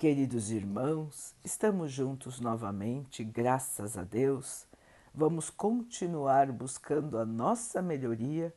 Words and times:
Queridos 0.00 0.50
irmãos, 0.50 1.34
estamos 1.44 1.92
juntos 1.92 2.40
novamente, 2.40 3.22
graças 3.22 3.98
a 3.98 4.02
Deus. 4.02 4.66
Vamos 5.14 5.50
continuar 5.50 6.50
buscando 6.50 7.18
a 7.18 7.26
nossa 7.26 7.82
melhoria, 7.82 8.50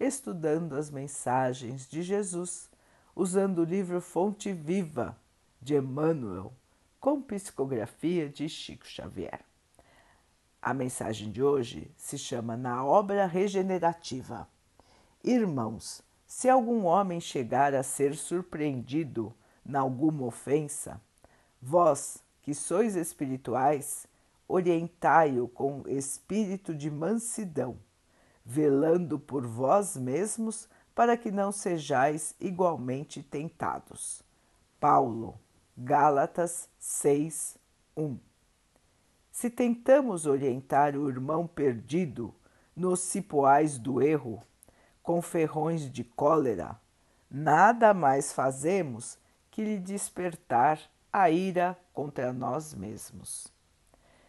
estudando 0.00 0.74
as 0.74 0.88
mensagens 0.88 1.86
de 1.86 2.02
Jesus, 2.02 2.70
usando 3.14 3.58
o 3.58 3.64
livro 3.64 4.00
Fonte 4.00 4.54
Viva 4.54 5.14
de 5.60 5.74
Emmanuel, 5.74 6.50
com 6.98 7.20
psicografia 7.20 8.26
de 8.30 8.48
Chico 8.48 8.86
Xavier. 8.86 9.40
A 10.62 10.72
mensagem 10.72 11.30
de 11.30 11.42
hoje 11.42 11.90
se 11.94 12.16
chama 12.16 12.56
Na 12.56 12.82
Obra 12.82 13.26
Regenerativa. 13.26 14.48
Irmãos, 15.22 16.00
se 16.26 16.48
algum 16.48 16.86
homem 16.86 17.20
chegar 17.20 17.74
a 17.74 17.82
ser 17.82 18.14
surpreendido 18.14 19.34
na 19.66 19.80
alguma 19.80 20.24
ofensa, 20.24 21.00
vós 21.60 22.22
que 22.42 22.54
sois 22.54 22.94
espirituais, 22.94 24.06
orientai-o 24.46 25.48
com 25.48 25.82
espírito 25.86 26.74
de 26.74 26.90
mansidão, 26.90 27.76
velando 28.44 29.18
por 29.18 29.44
vós 29.44 29.96
mesmos 29.96 30.68
para 30.94 31.16
que 31.16 31.30
não 31.30 31.50
sejais 31.50 32.34
igualmente 32.40 33.22
tentados. 33.22 34.22
Paulo, 34.78 35.38
Gálatas 35.76 36.68
6, 36.78 37.58
1. 37.96 38.18
Se 39.32 39.50
tentamos 39.50 40.24
orientar 40.24 40.96
o 40.96 41.08
irmão 41.10 41.46
perdido 41.46 42.32
nos 42.74 43.00
cipoais 43.00 43.76
do 43.76 44.00
erro, 44.00 44.40
com 45.02 45.20
ferrões 45.20 45.90
de 45.90 46.04
cólera, 46.04 46.80
nada 47.30 47.92
mais 47.92 48.32
fazemos 48.32 49.18
que 49.56 49.64
lhe 49.64 49.78
despertar 49.78 50.78
a 51.10 51.30
ira 51.30 51.78
contra 51.94 52.30
nós 52.30 52.74
mesmos. 52.74 53.50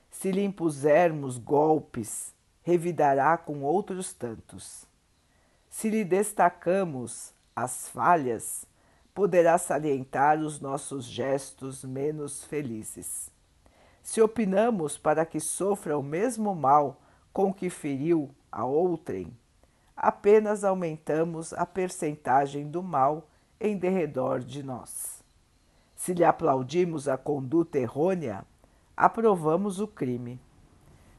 Se 0.09 0.31
lhe 0.31 0.41
impusermos 0.41 1.37
golpes, 1.37 2.33
revidará 2.63 3.37
com 3.37 3.61
outros 3.63 4.13
tantos. 4.13 4.85
Se 5.69 5.89
lhe 5.89 6.05
destacamos 6.05 7.33
as 7.53 7.89
falhas, 7.89 8.65
poderá 9.13 9.57
salientar 9.57 10.39
os 10.39 10.61
nossos 10.61 11.03
gestos 11.03 11.83
menos 11.83 12.45
felizes. 12.45 13.29
Se 14.01 14.21
opinamos 14.21 14.97
para 14.97 15.25
que 15.25 15.41
sofra 15.41 15.97
o 15.97 16.01
mesmo 16.01 16.55
mal 16.55 17.01
com 17.33 17.53
que 17.53 17.69
feriu 17.69 18.33
a 18.49 18.63
outrem, 18.63 19.37
apenas 19.93 20.63
aumentamos 20.63 21.51
a 21.51 21.65
percentagem 21.65 22.71
do 22.71 22.81
mal 22.81 23.27
em 23.59 23.77
derredor 23.77 24.39
de 24.39 24.63
nós. 24.63 25.16
Se 25.97 26.13
lhe 26.13 26.23
aplaudimos 26.23 27.07
a 27.07 27.17
conduta 27.17 27.79
errônea, 27.79 28.45
aprovamos 28.95 29.79
o 29.79 29.87
crime. 29.87 30.39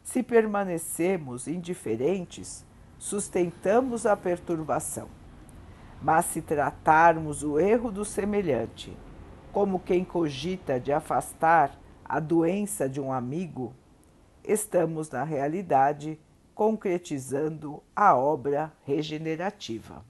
Se 0.04 0.22
permanecemos 0.22 1.48
indiferentes, 1.48 2.64
sustentamos 2.96 4.06
a 4.06 4.16
perturbação. 4.16 5.08
Mas 6.00 6.26
se 6.26 6.40
tratarmos 6.40 7.42
o 7.42 7.58
erro 7.58 7.90
do 7.90 8.04
semelhante, 8.04 8.96
como 9.52 9.80
quem 9.80 10.04
cogita 10.04 10.78
de 10.78 10.92
afastar 10.92 11.76
a 12.04 12.20
doença 12.20 12.88
de 12.88 13.00
um 13.00 13.12
amigo, 13.12 13.74
estamos, 14.44 15.10
na 15.10 15.24
realidade, 15.24 16.20
concretizando 16.54 17.82
a 17.96 18.14
obra 18.14 18.72
regenerativa. 18.86 20.04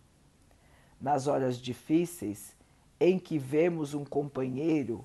Nas 1.00 1.26
horas 1.26 1.56
difíceis, 1.56 2.57
em 3.00 3.18
que 3.18 3.38
vemos 3.38 3.94
um 3.94 4.04
companheiro 4.04 5.04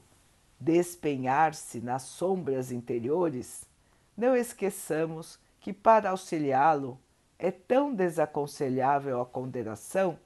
despenhar-se 0.59 1.81
nas 1.81 2.03
sombras 2.03 2.71
interiores, 2.71 3.65
não 4.15 4.35
esqueçamos 4.35 5.39
que 5.59 5.73
para 5.73 6.09
auxiliá-lo 6.09 6.99
é 7.37 7.51
tão 7.51 7.93
desaconselhável 7.93 9.21
a 9.21 9.25
condenação 9.25 10.17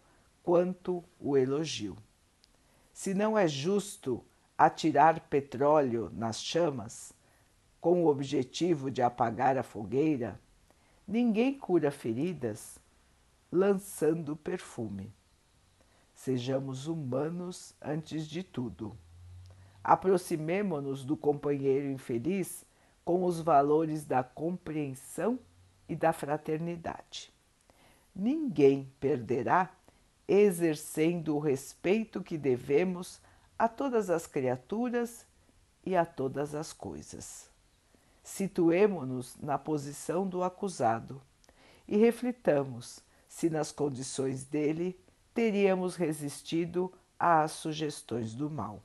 quanto 0.44 1.04
o 1.20 1.36
elogio. 1.36 1.98
Se 2.94 3.14
não 3.14 3.38
é 3.38 3.48
justo 3.48 4.24
atirar 4.58 5.20
petróleo 5.22 6.12
nas 6.14 6.42
chamas, 6.42 7.14
com 7.80 8.04
o 8.04 8.08
objetivo 8.08 8.90
de 8.90 9.02
apagar 9.02 9.58
a 9.58 9.64
fogueira, 9.64 10.40
ninguém 11.08 11.58
cura 11.58 11.92
feridas 11.92 12.80
lançando 13.52 14.36
perfume. 14.36 15.14
Sejamos 16.18 16.88
humanos 16.88 17.76
antes 17.80 18.28
de 18.28 18.42
tudo. 18.42 18.98
Aproximemo-nos 19.84 21.06
do 21.06 21.16
companheiro 21.16 21.92
infeliz 21.92 22.66
com 23.06 23.24
os 23.24 23.40
valores 23.40 24.04
da 24.04 24.24
compreensão 24.24 25.38
e 25.88 25.96
da 25.96 26.12
fraternidade. 26.12 27.32
Ninguém 28.16 28.92
perderá 29.00 29.70
exercendo 30.28 31.36
o 31.36 31.40
respeito 31.40 32.24
que 32.24 32.36
devemos 32.36 33.22
a 33.58 33.70
todas 33.70 34.10
as 34.10 34.26
criaturas 34.26 35.24
e 35.86 35.96
a 35.96 36.04
todas 36.04 36.56
as 36.56 36.74
coisas. 36.74 37.48
Situemo-nos 38.24 39.38
na 39.38 39.60
posição 39.60 40.28
do 40.28 40.44
acusado 40.44 41.22
e 41.88 41.96
reflitamos 41.96 43.02
se, 43.30 43.52
nas 43.52 43.72
condições 43.72 44.44
dele, 44.44 45.00
teríamos 45.38 45.96
resistido 45.96 46.92
às 47.20 47.52
sugestões 47.52 48.34
do 48.34 48.50
mal. 48.50 48.82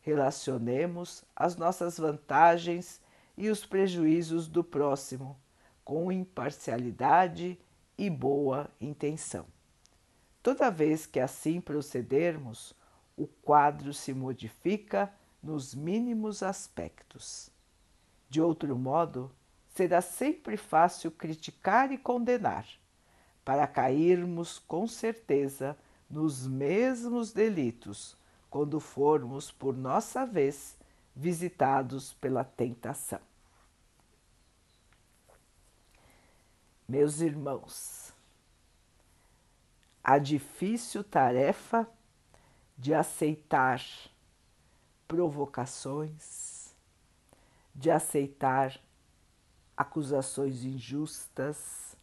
Relacionemos 0.00 1.22
as 1.36 1.54
nossas 1.54 1.98
vantagens 1.98 2.98
e 3.36 3.50
os 3.50 3.66
prejuízos 3.66 4.48
do 4.48 4.64
próximo 4.64 5.38
com 5.84 6.10
imparcialidade 6.10 7.60
e 7.98 8.08
boa 8.08 8.70
intenção. 8.80 9.44
Toda 10.42 10.70
vez 10.70 11.04
que 11.04 11.20
assim 11.20 11.60
procedermos, 11.60 12.74
o 13.14 13.26
quadro 13.26 13.92
se 13.92 14.14
modifica 14.14 15.12
nos 15.42 15.74
mínimos 15.74 16.42
aspectos. 16.42 17.50
De 18.30 18.40
outro 18.40 18.78
modo, 18.78 19.30
será 19.74 20.00
sempre 20.00 20.56
fácil 20.56 21.10
criticar 21.10 21.92
e 21.92 21.98
condenar 21.98 22.66
para 23.44 23.66
cairmos 23.66 24.58
com 24.58 24.86
certeza 24.86 25.76
nos 26.08 26.46
mesmos 26.46 27.32
delitos 27.32 28.16
quando 28.48 28.78
formos, 28.78 29.50
por 29.50 29.76
nossa 29.76 30.24
vez, 30.24 30.76
visitados 31.14 32.12
pela 32.14 32.44
tentação. 32.44 33.20
Meus 36.88 37.20
irmãos, 37.20 38.12
a 40.02 40.18
difícil 40.18 41.02
tarefa 41.02 41.88
de 42.76 42.92
aceitar 42.92 43.82
provocações, 45.08 46.74
de 47.74 47.90
aceitar 47.90 48.78
acusações 49.76 50.62
injustas, 50.62 51.93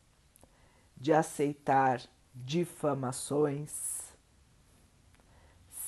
de 1.02 1.12
aceitar 1.12 2.00
difamações 2.32 4.14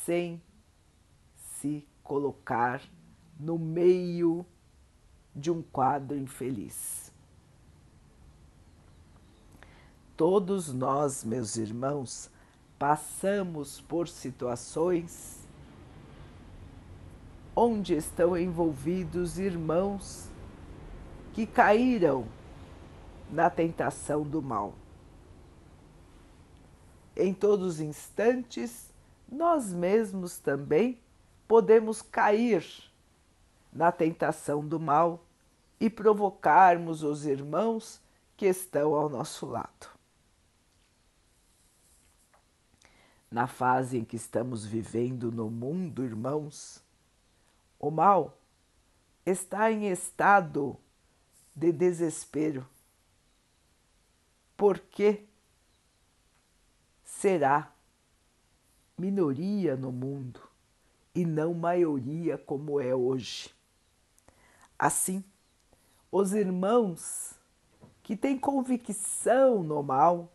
sem 0.03 0.41
se 1.35 1.88
colocar 2.01 2.81
no 3.40 3.59
meio 3.59 4.44
de 5.35 5.51
um 5.51 5.62
quadro 5.62 6.18
infeliz. 6.18 7.13
Todos 10.18 10.74
nós, 10.74 11.24
meus 11.24 11.57
irmãos, 11.57 12.31
passamos 12.80 13.81
por 13.81 14.07
situações 14.07 15.47
onde 17.56 17.94
estão 17.94 18.36
envolvidos 18.36 19.38
irmãos 19.38 20.27
que 21.33 21.45
caíram 21.45 22.25
na 23.31 23.48
tentação 23.51 24.24
do 24.24 24.42
mal 24.42 24.74
em 27.15 27.33
todos 27.33 27.75
os 27.75 27.80
instantes, 27.80 28.92
nós 29.31 29.71
mesmos 29.71 30.38
também 30.38 31.00
podemos 31.48 32.01
cair 32.01 32.65
na 33.71 33.92
tentação 33.92 34.65
do 34.65 34.80
mal 34.80 35.25
e 35.80 35.89
provocarmos 35.89 37.04
os 37.04 37.25
irmãos 37.25 38.01
que 38.38 38.45
estão 38.45 38.94
ao 38.94 39.10
nosso 39.10 39.45
lado. 39.45 39.88
Na 43.30 43.48
fase 43.48 43.98
em 43.98 44.06
que 44.06 44.16
estamos 44.16 44.63
vivendo 44.63 45.31
no 45.31 45.50
mundo, 45.50 46.04
irmãos, 46.04 46.83
o 47.80 47.89
mal 47.89 48.38
está 49.25 49.71
em 49.71 49.89
estado 49.89 50.77
de 51.56 51.71
desespero. 51.71 52.68
Por 54.56 54.80
quê? 54.80 55.25
Será 57.24 57.72
minoria 58.98 59.78
no 59.78 59.94
mundo 59.94 60.42
e 61.16 61.25
não 61.25 61.54
maioria 61.54 62.38
como 62.38 62.81
é 62.81 62.94
hoje. 62.94 63.50
Assim, 64.78 65.24
os 66.12 66.34
irmãos 66.34 67.34
que 68.02 68.18
têm 68.18 68.38
convicção 68.38 69.64
no 69.64 69.81
mal 69.81 70.34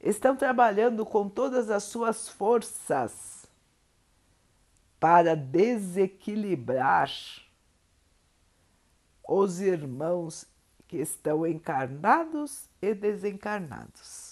estão 0.00 0.34
trabalhando 0.34 1.06
com 1.06 1.28
todas 1.28 1.70
as 1.70 1.84
suas 1.84 2.28
forças 2.28 3.46
para 4.98 5.36
desequilibrar 5.36 7.08
os 9.28 9.60
irmãos 9.60 10.44
que 10.88 10.96
estão 10.96 11.46
encarnados 11.46 12.68
e 12.82 12.92
desencarnados. 12.92 14.27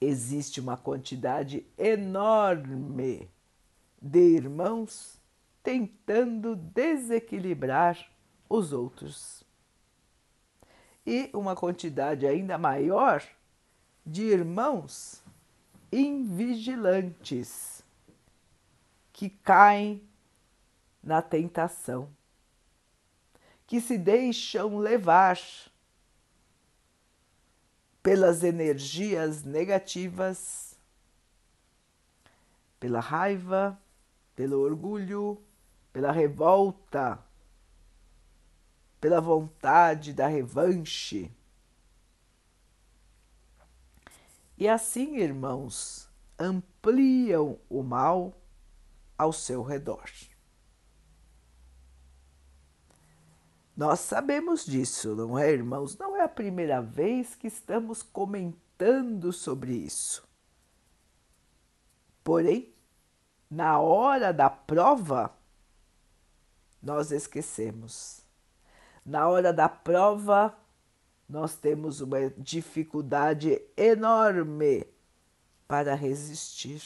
Existe 0.00 0.60
uma 0.60 0.76
quantidade 0.76 1.66
enorme 1.76 3.28
de 4.00 4.18
irmãos 4.18 5.20
tentando 5.62 6.56
desequilibrar 6.56 8.10
os 8.48 8.72
outros. 8.72 9.44
E 11.04 11.28
uma 11.34 11.54
quantidade 11.54 12.26
ainda 12.26 12.56
maior 12.56 13.22
de 14.06 14.22
irmãos 14.22 15.22
invigilantes 15.92 17.84
que 19.12 19.28
caem 19.28 20.02
na 21.02 21.20
tentação, 21.20 22.08
que 23.66 23.80
se 23.80 23.98
deixam 23.98 24.78
levar 24.78 25.38
pelas 28.02 28.42
energias 28.42 29.44
negativas, 29.44 30.76
pela 32.78 33.00
raiva, 33.00 33.78
pelo 34.34 34.60
orgulho, 34.60 35.40
pela 35.92 36.10
revolta, 36.10 37.22
pela 39.00 39.20
vontade 39.20 40.12
da 40.12 40.26
revanche. 40.26 41.30
E 44.56 44.68
assim, 44.68 45.16
irmãos, 45.16 46.08
ampliam 46.38 47.58
o 47.68 47.82
mal 47.82 48.34
ao 49.16 49.32
seu 49.32 49.62
redor. 49.62 50.10
Nós 53.80 54.00
sabemos 54.00 54.66
disso, 54.66 55.16
não 55.16 55.38
é, 55.38 55.50
irmãos? 55.50 55.96
Não 55.96 56.14
é 56.14 56.20
a 56.20 56.28
primeira 56.28 56.82
vez 56.82 57.34
que 57.34 57.46
estamos 57.46 58.02
comentando 58.02 59.32
sobre 59.32 59.72
isso. 59.72 60.22
Porém, 62.22 62.74
na 63.50 63.80
hora 63.80 64.34
da 64.34 64.50
prova, 64.50 65.34
nós 66.82 67.10
esquecemos. 67.10 68.20
Na 69.02 69.26
hora 69.30 69.50
da 69.50 69.66
prova, 69.66 70.54
nós 71.26 71.56
temos 71.56 72.02
uma 72.02 72.28
dificuldade 72.36 73.62
enorme 73.78 74.86
para 75.66 75.94
resistir. 75.94 76.82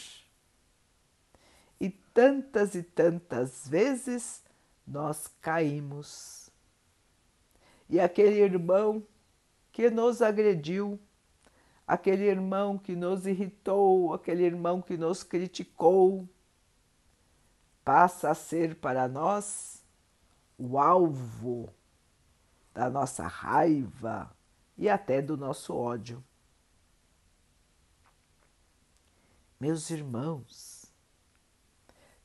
E 1.81 1.91
tantas 1.91 2.77
e 2.77 2.85
tantas 2.85 3.67
vezes 3.67 4.45
nós 4.87 5.27
caímos 5.41 6.44
e 7.89 8.01
aquele 8.01 8.41
irmão 8.41 9.07
que 9.73 9.91
nos 9.91 10.23
agrediu, 10.23 10.99
aquele 11.87 12.25
irmão 12.25 12.79
que 12.79 12.97
nos 12.97 13.27
irritou, 13.27 14.15
aquele 14.15 14.45
irmão 14.45 14.81
que 14.81 14.97
nos 14.97 15.23
criticou, 15.23 16.29
passa 17.85 18.31
a 18.31 18.35
ser 18.35 18.77
para 18.77 19.07
nós 19.07 19.85
o 20.57 20.79
alvo 20.79 21.73
da 22.73 22.89
nossa 22.89 23.27
raiva 23.27 24.35
e 24.77 24.89
até 24.89 25.21
do 25.21 25.37
nosso 25.37 25.75
ódio. 25.75 26.25
Meus 29.61 29.91
irmãos, 29.91 30.87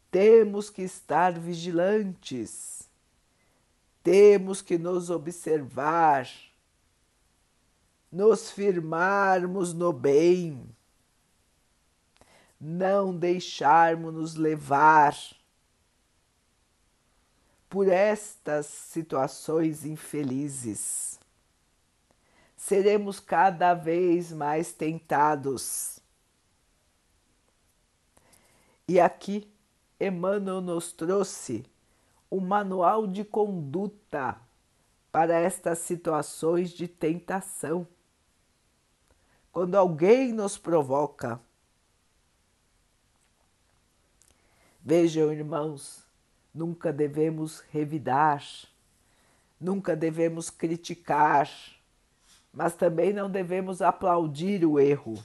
temos 0.09 0.69
que 0.69 0.81
estar 0.81 1.37
vigilantes 1.37 2.88
temos 4.09 4.59
que 4.59 4.75
nos 4.75 5.11
observar, 5.11 6.27
nos 8.11 8.49
firmarmos 8.49 9.71
no 9.71 9.93
bem, 9.93 10.67
não 12.59 13.15
deixarmos 13.15 14.11
nos 14.11 14.33
levar 14.33 15.15
por 17.69 17.87
estas 17.87 18.65
situações 18.65 19.85
infelizes. 19.85 21.19
Seremos 22.57 23.19
cada 23.19 23.75
vez 23.75 24.31
mais 24.31 24.73
tentados. 24.73 25.99
E 28.87 28.99
aqui 28.99 29.47
Emmanuel 29.99 30.61
nos 30.61 30.91
trouxe 30.91 31.63
o 32.29 32.39
manual 32.39 33.07
de 33.07 33.23
conduta 33.23 34.39
para 35.11 35.37
estas 35.39 35.79
situações 35.79 36.71
de 36.71 36.87
tentação. 36.87 37.87
Quando 39.51 39.75
alguém 39.75 40.31
nos 40.31 40.57
provoca, 40.57 41.41
vejam, 44.79 45.33
irmãos, 45.33 46.03
nunca 46.53 46.93
devemos 46.93 47.61
revidar, 47.71 48.43
nunca 49.59 49.95
devemos 49.95 50.49
criticar, 50.49 51.49
mas 52.53 52.73
também 52.73 53.11
não 53.11 53.29
devemos 53.29 53.81
aplaudir 53.81 54.63
o 54.65 54.79
erro. 54.79 55.15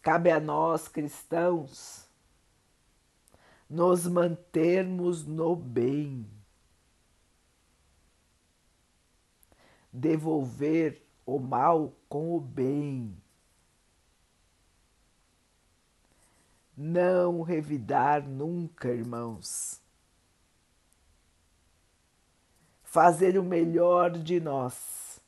Cabe 0.00 0.30
a 0.30 0.40
nós, 0.40 0.88
cristãos, 0.88 2.03
nos 3.74 4.06
mantermos 4.06 5.26
no 5.26 5.56
bem, 5.56 6.24
devolver 9.92 11.02
o 11.26 11.40
mal 11.40 11.92
com 12.08 12.36
o 12.36 12.40
bem, 12.40 13.20
não 16.76 17.42
revidar 17.42 18.24
nunca, 18.24 18.92
irmãos. 18.92 19.82
Fazer 22.84 23.36
o 23.36 23.42
melhor 23.42 24.12
de 24.12 24.38
nós, 24.38 25.20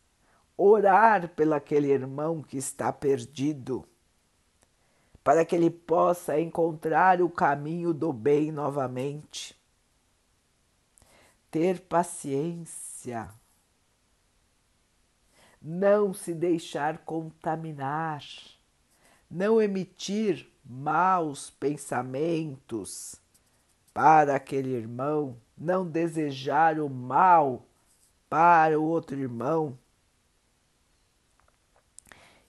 orar 0.57 1.31
pelaquele 1.31 1.91
irmão 1.91 2.45
que 2.45 2.57
está 2.57 2.93
perdido 2.93 3.85
para 5.27 5.45
que 5.45 5.57
ele 5.57 5.71
possa 5.71 6.39
encontrar 6.41 7.21
o 7.21 7.29
caminho 7.29 7.93
do 7.93 8.13
bem 8.13 8.53
novamente. 8.53 9.61
Ter 11.51 11.81
paciência. 11.81 13.29
Não 15.61 16.15
se 16.15 16.33
deixar 16.33 16.99
contaminar. 16.99 18.23
Não 19.29 19.61
emitir 19.61 20.49
maus 20.65 21.51
pensamentos 21.51 23.21
para 23.93 24.37
aquele 24.37 24.75
irmão. 24.75 25.37
Não 25.59 25.85
desejar 25.85 26.79
o 26.79 26.89
mal 26.89 27.67
para 28.31 28.79
o 28.79 28.85
outro 28.85 29.19
irmão. 29.19 29.77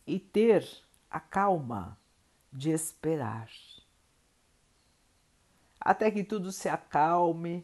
E 0.05 0.19
ter 0.19 0.63
a 1.09 1.19
calma 1.19 1.96
de 2.57 2.71
esperar. 2.71 3.51
Até 5.79 6.09
que 6.09 6.23
tudo 6.23 6.51
se 6.51 6.67
acalme, 6.67 7.63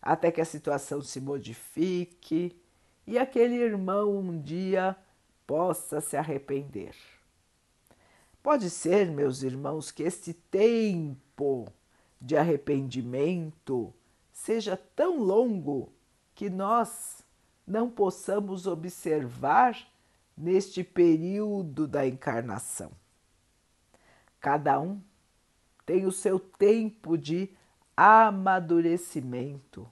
até 0.00 0.32
que 0.32 0.40
a 0.40 0.44
situação 0.44 1.00
se 1.00 1.20
modifique 1.20 2.60
e 3.06 3.16
aquele 3.16 3.54
irmão 3.54 4.18
um 4.18 4.40
dia 4.40 4.96
possa 5.46 6.00
se 6.00 6.16
arrepender. 6.16 6.96
Pode 8.42 8.68
ser, 8.68 9.08
meus 9.12 9.44
irmãos, 9.44 9.92
que 9.92 10.02
este 10.02 10.34
tempo 10.34 11.72
de 12.20 12.36
arrependimento 12.36 13.94
seja 14.32 14.76
tão 14.76 15.22
longo 15.22 15.92
que 16.34 16.50
nós 16.50 17.24
não 17.64 17.88
possamos 17.88 18.66
observar 18.66 19.78
neste 20.36 20.82
período 20.82 21.86
da 21.86 22.04
encarnação. 22.04 22.90
Cada 24.42 24.78
um 24.80 25.00
tem 25.86 26.04
o 26.04 26.10
seu 26.10 26.40
tempo 26.40 27.16
de 27.16 27.48
amadurecimento, 27.96 29.88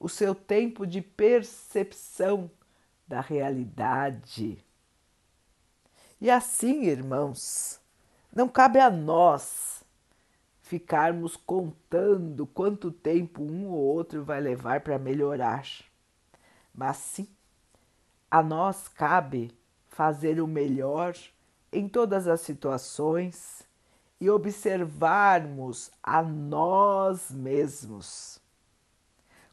o 0.00 0.08
seu 0.08 0.34
tempo 0.34 0.86
de 0.86 1.02
percepção 1.02 2.50
da 3.06 3.20
realidade. 3.20 4.64
E 6.18 6.30
assim, 6.30 6.84
irmãos, 6.84 7.78
não 8.34 8.48
cabe 8.48 8.80
a 8.80 8.90
nós 8.90 9.84
ficarmos 10.62 11.36
contando 11.36 12.46
quanto 12.46 12.90
tempo 12.90 13.42
um 13.42 13.68
ou 13.68 13.78
outro 13.78 14.24
vai 14.24 14.40
levar 14.40 14.80
para 14.80 14.98
melhorar, 14.98 15.68
mas 16.74 16.96
sim, 16.96 17.28
a 18.30 18.42
nós 18.42 18.88
cabe 18.88 19.54
fazer 19.88 20.40
o 20.40 20.46
melhor 20.46 21.14
em 21.72 21.88
todas 21.88 22.28
as 22.28 22.40
situações 22.42 23.66
e 24.20 24.28
observarmos 24.28 25.90
a 26.02 26.22
nós 26.22 27.30
mesmos. 27.30 28.40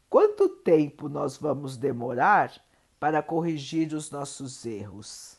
Quanto 0.08 0.48
tempo 0.48 1.08
nós 1.08 1.36
vamos 1.36 1.76
demorar 1.76 2.52
para 2.98 3.22
corrigir 3.22 3.94
os 3.94 4.10
nossos 4.10 4.66
erros? 4.66 5.38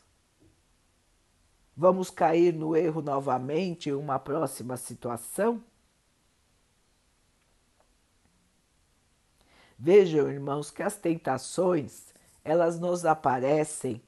Vamos 1.76 2.10
cair 2.10 2.52
no 2.52 2.76
erro 2.76 3.00
novamente 3.00 3.88
em 3.88 3.92
uma 3.92 4.18
próxima 4.18 4.76
situação? 4.76 5.62
Vejam, 9.78 10.30
irmãos, 10.30 10.70
que 10.70 10.82
as 10.82 10.96
tentações, 10.96 12.14
elas 12.44 12.78
nos 12.78 13.04
aparecem 13.04 14.00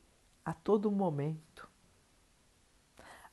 a 0.45 0.52
todo 0.52 0.90
momento. 0.90 1.54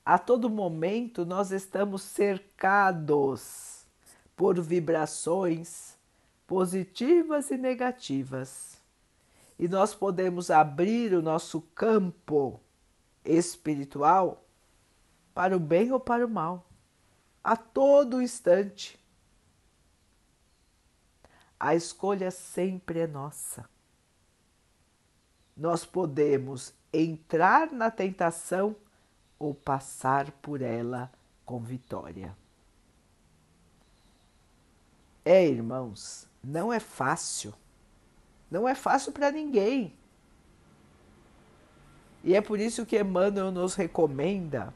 A 0.03 0.17
todo 0.17 0.49
momento 0.49 1.25
nós 1.25 1.51
estamos 1.51 2.01
cercados 2.01 3.85
por 4.35 4.59
vibrações 4.59 5.95
positivas 6.47 7.51
e 7.51 7.57
negativas. 7.57 8.81
E 9.59 9.67
nós 9.67 9.93
podemos 9.93 10.49
abrir 10.49 11.13
o 11.13 11.21
nosso 11.21 11.61
campo 11.75 12.59
espiritual 13.23 14.43
para 15.35 15.55
o 15.55 15.59
bem 15.59 15.91
ou 15.91 15.99
para 15.99 16.25
o 16.25 16.29
mal, 16.29 16.65
a 17.43 17.55
todo 17.55 18.21
instante. 18.21 18.99
A 21.59 21.75
escolha 21.75 22.31
sempre 22.31 23.01
é 23.01 23.07
nossa. 23.07 23.69
Nós 25.55 25.85
podemos 25.85 26.73
entrar 26.91 27.71
na 27.71 27.91
tentação 27.91 28.75
ou 29.41 29.55
passar 29.55 30.31
por 30.31 30.61
ela 30.61 31.11
com 31.43 31.59
vitória. 31.59 32.37
É, 35.25 35.45
irmãos, 35.45 36.27
não 36.43 36.71
é 36.71 36.79
fácil. 36.79 37.53
Não 38.49 38.67
é 38.67 38.75
fácil 38.75 39.11
para 39.11 39.31
ninguém. 39.31 39.93
E 42.23 42.35
é 42.35 42.41
por 42.41 42.59
isso 42.59 42.85
que 42.85 42.99
Emmanuel 42.99 43.51
nos 43.51 43.73
recomenda 43.73 44.73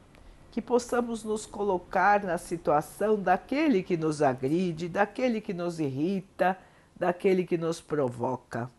que 0.51 0.62
possamos 0.62 1.24
nos 1.24 1.45
colocar 1.45 2.24
na 2.24 2.38
situação 2.38 3.22
daquele 3.22 3.84
que 3.84 3.98
nos 3.98 4.22
agride, 4.22 4.88
daquele 4.88 5.41
que 5.41 5.53
nos 5.53 5.79
irrita, 5.79 6.57
daquele 6.95 7.45
que 7.45 7.57
nos 7.57 7.81
provoca. 7.81 8.72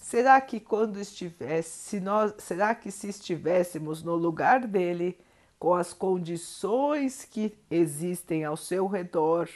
Será 0.00 0.40
que 0.40 0.58
quando 0.58 0.98
estivesse, 0.98 1.70
se 1.70 2.00
nós, 2.00 2.32
será 2.38 2.74
que 2.74 2.90
se 2.90 3.08
estivéssemos 3.08 4.02
no 4.02 4.14
lugar 4.14 4.66
dele, 4.66 5.18
com 5.58 5.74
as 5.74 5.92
condições 5.92 7.24
que 7.24 7.58
existem 7.70 8.44
ao 8.44 8.56
seu 8.56 8.86
redor, 8.86 9.50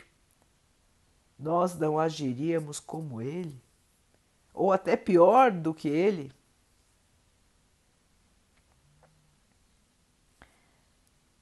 nós 1.38 1.78
não 1.78 1.98
agiríamos 1.98 2.80
como 2.80 3.22
ele? 3.22 3.58
Ou 4.52 4.72
até 4.72 4.94
pior 4.94 5.50
do 5.50 5.72
que 5.72 5.88
ele? 5.88 6.30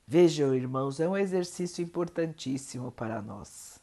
Vejam, 0.07 0.55
irmãos, 0.55 1.01
é 1.01 1.09
um 1.09 1.17
exercício 1.17 1.83
importantíssimo 1.83 2.93
para 2.93 3.21
nós. 3.21 3.81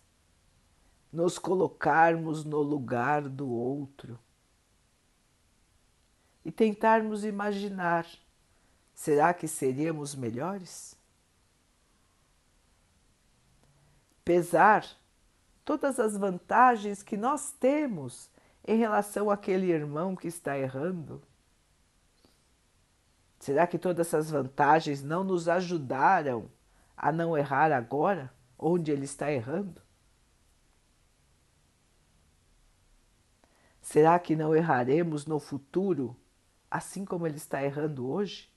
Nos 1.12 1.38
colocarmos 1.38 2.46
no 2.46 2.62
lugar 2.62 3.24
do 3.28 3.50
outro 3.50 4.18
e 6.48 6.52
tentarmos 6.52 7.24
imaginar: 7.24 8.08
será 8.96 9.36
que 9.36 9.48
seríamos 9.48 10.16
melhores? 10.16 10.98
Pesar 14.26 14.84
todas 15.64 16.00
as 16.00 16.18
vantagens 16.18 17.04
que 17.04 17.16
nós 17.16 17.52
temos 17.52 18.30
em 18.66 18.78
relação 18.78 19.30
àquele 19.30 19.68
irmão 19.68 20.16
que 20.16 20.28
está 20.28 20.58
errando 20.58 21.22
Será 23.40 23.68
que 23.68 23.78
todas 23.78 24.08
essas 24.08 24.30
vantagens 24.30 25.04
não 25.04 25.24
nos 25.24 25.48
ajudaram 25.48 26.50
a 26.96 27.12
não 27.12 27.38
errar 27.38 27.72
agora, 27.72 28.32
onde 28.58 28.92
ele 28.92 29.06
está 29.06 29.32
errando? 29.32 29.82
Será 33.82 34.20
que 34.20 34.36
não 34.36 34.56
erraremos 34.56 35.26
no 35.26 35.40
futuro, 35.40 36.16
assim 36.70 37.06
como 37.06 37.26
ele 37.26 37.38
está 37.38 37.64
errando 37.64 38.08
hoje? 38.08 38.50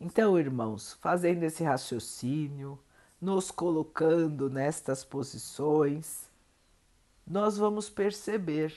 Então, 0.00 0.38
irmãos, 0.38 0.92
fazendo 0.94 1.42
esse 1.42 1.64
raciocínio, 1.64 2.78
nos 3.20 3.50
colocando 3.50 4.50
nestas 4.50 5.02
posições, 5.02 6.30
nós 7.26 7.56
vamos 7.56 7.88
perceber 7.88 8.72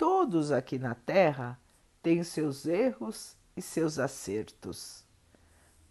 Todos 0.00 0.50
aqui 0.50 0.78
na 0.78 0.94
Terra 0.94 1.60
têm 2.02 2.24
seus 2.24 2.64
erros 2.64 3.36
e 3.54 3.60
seus 3.60 3.98
acertos. 3.98 5.04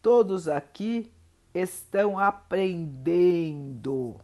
Todos 0.01 0.47
aqui 0.47 1.13
estão 1.53 2.17
aprendendo 2.17 4.19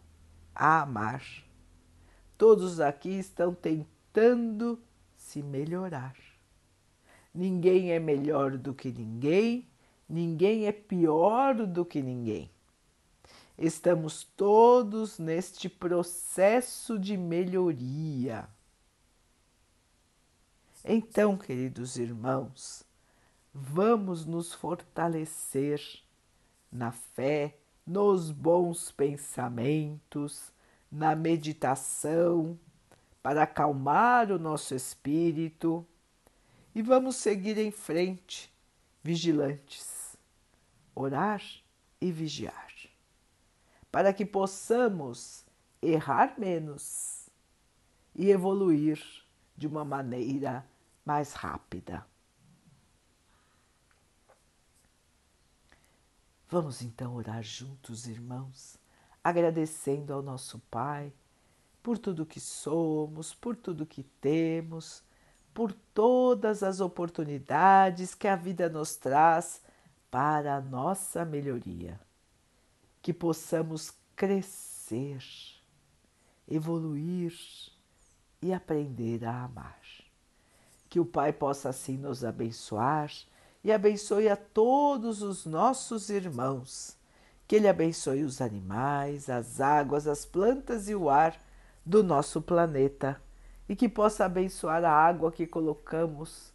a 0.52 0.82
amar. 0.82 1.22
Todos 2.38 2.80
aqui 2.80 3.10
estão 3.10 3.54
tentando 3.54 4.78
se 5.16 5.42
melhorar. 5.42 6.14
Ninguém 7.34 7.92
é 7.92 7.98
melhor 7.98 8.56
do 8.56 8.74
que 8.74 8.90
ninguém, 8.90 9.66
ninguém 10.08 10.66
é 10.66 10.72
pior 10.72 11.54
do 11.66 11.84
que 11.84 12.02
ninguém. 12.02 12.50
Estamos 13.58 14.24
todos 14.36 15.18
neste 15.18 15.68
processo 15.68 16.98
de 16.98 17.16
melhoria. 17.16 18.48
Então, 20.84 21.36
queridos 21.36 21.96
irmãos, 21.96 22.84
vamos 23.52 24.24
nos 24.26 24.52
fortalecer 24.52 25.80
na 26.70 26.92
fé, 26.92 27.56
nos 27.86 28.30
bons 28.30 28.92
pensamentos, 28.92 30.52
na 30.96 31.14
meditação, 31.14 32.58
para 33.22 33.42
acalmar 33.42 34.32
o 34.32 34.38
nosso 34.38 34.74
espírito. 34.74 35.86
E 36.74 36.80
vamos 36.80 37.16
seguir 37.16 37.58
em 37.58 37.70
frente, 37.70 38.50
vigilantes, 39.02 40.16
orar 40.94 41.42
e 42.00 42.10
vigiar, 42.10 42.72
para 43.92 44.12
que 44.12 44.24
possamos 44.24 45.44
errar 45.82 46.34
menos 46.38 47.28
e 48.14 48.30
evoluir 48.30 48.98
de 49.54 49.66
uma 49.66 49.84
maneira 49.84 50.66
mais 51.04 51.34
rápida. 51.34 52.06
Vamos 56.48 56.80
então 56.80 57.14
orar 57.14 57.42
juntos, 57.42 58.06
irmãos, 58.06 58.78
agradecendo 59.26 60.12
ao 60.12 60.22
nosso 60.22 60.60
Pai 60.70 61.12
por 61.82 61.98
tudo 61.98 62.24
que 62.24 62.38
somos, 62.38 63.34
por 63.34 63.56
tudo 63.56 63.84
que 63.84 64.04
temos, 64.04 65.02
por 65.52 65.72
todas 65.72 66.62
as 66.62 66.78
oportunidades 66.78 68.14
que 68.14 68.28
a 68.28 68.36
vida 68.36 68.68
nos 68.68 68.94
traz 68.94 69.60
para 70.12 70.54
a 70.54 70.60
nossa 70.60 71.24
melhoria. 71.24 72.00
Que 73.02 73.12
possamos 73.12 73.92
crescer, 74.14 75.18
evoluir 76.46 77.34
e 78.40 78.52
aprender 78.52 79.24
a 79.24 79.42
amar. 79.42 79.80
Que 80.88 81.00
o 81.00 81.04
Pai 81.04 81.32
possa 81.32 81.70
assim 81.70 81.96
nos 81.96 82.22
abençoar 82.22 83.10
e 83.64 83.72
abençoe 83.72 84.28
a 84.28 84.36
todos 84.36 85.20
os 85.20 85.44
nossos 85.44 86.10
irmãos. 86.10 86.95
Que 87.46 87.56
Ele 87.56 87.68
abençoe 87.68 88.24
os 88.24 88.40
animais, 88.40 89.28
as 89.28 89.60
águas, 89.60 90.06
as 90.06 90.24
plantas 90.24 90.88
e 90.88 90.94
o 90.94 91.08
ar 91.08 91.40
do 91.84 92.02
nosso 92.02 92.42
planeta 92.42 93.20
e 93.68 93.76
que 93.76 93.88
possa 93.88 94.24
abençoar 94.24 94.84
a 94.84 94.90
água 94.90 95.32
que 95.32 95.46
colocamos 95.46 96.52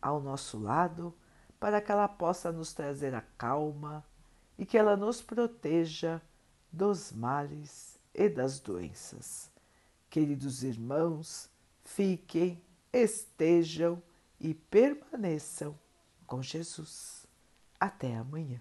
ao 0.00 0.20
nosso 0.20 0.58
lado 0.58 1.14
para 1.58 1.80
que 1.80 1.90
ela 1.90 2.08
possa 2.08 2.52
nos 2.52 2.72
trazer 2.72 3.14
a 3.14 3.22
calma 3.38 4.04
e 4.58 4.66
que 4.66 4.76
ela 4.76 4.96
nos 4.96 5.22
proteja 5.22 6.20
dos 6.70 7.12
males 7.12 7.98
e 8.12 8.28
das 8.28 8.60
doenças. 8.60 9.50
Queridos 10.10 10.62
irmãos, 10.62 11.48
fiquem 11.84 12.62
estejam 12.92 14.02
e 14.38 14.54
permaneçam 14.54 15.76
com 16.26 16.42
Jesus. 16.42 17.26
Até 17.80 18.16
amanhã. 18.16 18.60